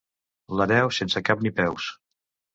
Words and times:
L'hereu 0.59 0.89
sense 1.01 1.23
cap 1.29 1.45
ni 1.45 1.53
peus. 1.61 1.93